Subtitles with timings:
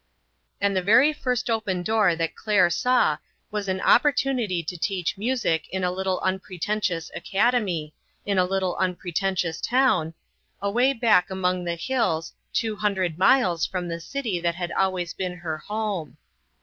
[0.59, 3.19] And the very first open door that Claire saw
[3.51, 7.93] was an opportunity to teach music in a little unpretentious academy,
[8.25, 10.15] in a little un pretentious town,
[10.59, 15.35] away back among the hills, two hundred miles from the city that had always been
[15.35, 16.17] her home.